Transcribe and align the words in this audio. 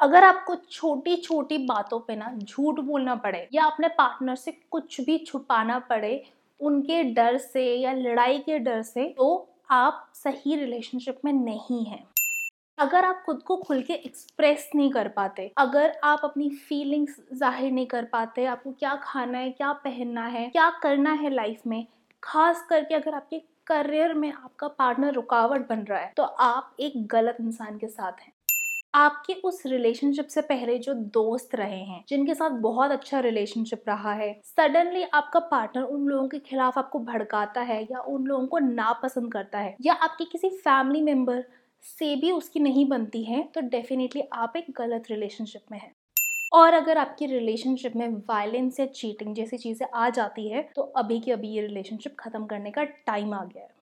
अगर 0.00 0.24
आपको 0.24 0.54
छोटी 0.70 1.16
छोटी 1.16 1.58
बातों 1.66 1.98
पे 2.00 2.14
ना 2.16 2.32
झूठ 2.34 2.78
बोलना 2.80 3.14
पड़े 3.16 3.48
या 3.52 3.64
अपने 3.64 3.88
पार्टनर 3.88 4.36
से 4.36 4.52
कुछ 4.70 5.00
भी 5.00 5.18
छुपाना 5.18 5.78
पड़े, 5.80 6.22
उनके 6.60 7.02
डर 7.04 7.36
से 7.38 7.64
या 7.74 7.92
लड़ाई 7.92 8.38
के 8.38 8.58
डर 8.58 8.82
से 8.82 9.04
तो 9.18 9.48
आप 9.70 10.06
सही 10.14 10.56
रिलेशनशिप 10.56 11.18
में 11.24 11.32
नहीं 11.34 11.84
हैं। 11.84 12.02
अगर 12.78 13.04
आप 13.04 13.22
खुद 13.26 13.42
को 13.42 13.56
खुल 13.58 13.82
के 13.82 13.94
एक्सप्रेस 13.94 14.70
नहीं 14.74 14.90
कर 14.90 15.08
पाते, 15.08 15.50
अगर 15.58 15.92
आप 16.04 16.20
अपनी 16.24 16.48
फीलिंग्स 16.50 17.16
ज़ाहिर 17.34 17.72
नहीं 17.72 17.86
कर 17.86 18.04
पाते, 18.04 18.44
आपको 18.46 18.72
क्या 18.72 18.94
खाना 19.02 19.38
है, 19.38 19.50
क्या 19.50 19.72
पहनना 19.74 20.26
है, 20.26 20.48
क्या 20.48 20.70
करना 20.82 21.12
है 21.12 21.30
लाइफ 21.30 21.66
में, 21.66 21.86
खास 22.22 22.66
करके 22.70 22.94
अगर 22.94 23.14
आपके 23.14 23.42
करियर 23.66 24.14
में 24.14 24.32
आपका 24.32 24.68
पार्टनर 24.68 25.12
रुकावट 25.14 25.68
बन 25.68 25.80
रहा 25.80 25.98
है 25.98 26.12
तो 26.16 26.22
आप 26.22 26.76
एक 26.80 27.06
गलत 27.06 27.36
इंसान 27.40 27.78
के 27.78 27.88
साथ 27.88 28.20
हैं। 28.20 28.32
आपके 28.94 29.32
उस 29.44 29.62
रिलेशनशिप 29.66 30.26
से 30.26 30.40
पहले 30.42 30.76
जो 30.78 30.92
दोस्त 31.14 31.54
रहे 31.54 31.78
हैं, 31.80 32.02
जिनके 32.08 32.34
साथ 32.34 32.50
बहुत 32.60 32.90
अच्छा 32.90 33.20
रिलेशनशिप 33.20 33.82
रहा 33.88 34.12
है 34.14 34.32
सडनली 34.46 35.02
आपका 35.14 35.40
पार्टनर 35.50 35.82
उन 35.84 36.06
लोगों 36.06 36.26
के 36.28 36.38
खिलाफ 36.40 36.78
आपको 36.78 36.98
भड़काता 37.00 37.60
है 37.62 37.82
या 37.82 38.00
उन 38.02 38.24
लोगों 38.26 38.46
को 38.46 38.58
नापसंद 38.60 39.32
करता 39.32 39.58
है 39.58 39.76
या 39.82 39.94
आपके 39.94 40.24
किसी 40.26 40.48
फैमिली 40.58 41.02
मेंबर 41.02 41.44
से 41.84 42.14
भी 42.16 42.30
उसकी 42.32 42.60
नहीं 42.60 42.88
बनती 42.88 43.22
है 43.24 43.42
तो 43.54 43.60
डेफिनेटली 43.68 44.22
आप 44.34 44.56
एक 44.56 44.66
गलत 44.78 45.04
रिलेशनशिप 45.10 45.62
में 45.72 45.78
हैं। 45.78 45.92
और 46.52 46.74
अगर 46.74 46.98
आपकी 46.98 47.26
रिलेशनशिप 47.28 47.96
में 47.96 48.08
वायलेंस 48.28 48.80
या 48.80 48.86
चीटिंग 48.88 49.34
जैसी 49.36 49.58
चीज़ें 49.58 49.86
आ 49.96 50.10
जाती 50.10 50.48
है 50.48 50.68
तो 50.76 50.82
अभी 50.98 51.20
के 51.20 51.32
अभी 51.32 51.48
ये 51.50 51.62
रिलेशनशिप 51.62 52.16
ख़त्म 52.20 52.46
करने 52.46 52.72
का 52.72 52.84
टाइम 52.84 53.34
आ 53.34 53.44
गया 53.44 53.62
है। 53.62 53.70